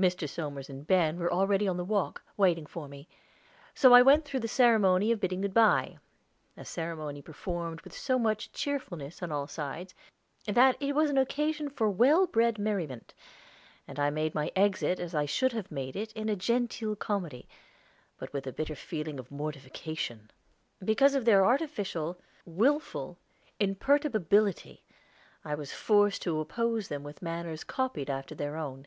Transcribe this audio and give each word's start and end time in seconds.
Mr. 0.00 0.26
Somers 0.26 0.70
and 0.70 0.86
Ben 0.86 1.18
were 1.18 1.30
already 1.30 1.68
on 1.68 1.76
the 1.76 1.84
walk, 1.84 2.22
waiting 2.34 2.64
for 2.64 2.88
me; 2.88 3.06
so 3.74 3.92
I 3.92 4.00
went 4.00 4.24
through 4.24 4.40
the 4.40 4.48
ceremony 4.48 5.12
of 5.12 5.20
bidding 5.20 5.42
good 5.42 5.52
by 5.52 5.98
a 6.56 6.64
ceremony 6.64 7.20
performed 7.20 7.82
with 7.82 7.92
so 7.92 8.18
much 8.18 8.50
cheerfulness 8.50 9.22
on 9.22 9.30
all 9.30 9.46
sides 9.46 9.94
that 10.46 10.74
it 10.80 10.94
was 10.94 11.10
an 11.10 11.18
occasion 11.18 11.68
for 11.68 11.90
well 11.90 12.26
bred 12.26 12.58
merriment, 12.58 13.12
and 13.86 14.00
I 14.00 14.08
made 14.08 14.34
my 14.34 14.50
exit 14.56 14.98
as 14.98 15.14
I 15.14 15.26
should 15.26 15.52
have 15.52 15.70
made 15.70 15.96
it 15.96 16.14
in 16.14 16.30
a 16.30 16.34
genteel 16.34 16.96
comedy, 16.96 17.46
but 18.16 18.32
with 18.32 18.46
a 18.46 18.52
bitter 18.54 18.76
feeling 18.76 19.18
of 19.18 19.30
mortification, 19.30 20.30
because 20.82 21.14
of 21.14 21.26
their 21.26 21.44
artificial, 21.44 22.18
willful 22.46 23.18
imperturbability 23.58 24.82
I 25.44 25.54
was 25.54 25.74
forced 25.74 26.22
to 26.22 26.40
oppose 26.40 26.88
them 26.88 27.02
with 27.02 27.20
manners 27.20 27.64
copied 27.64 28.08
after 28.08 28.34
their 28.34 28.56
own. 28.56 28.86